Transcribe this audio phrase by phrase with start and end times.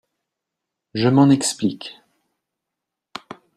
[0.95, 2.01] Je m’en explique.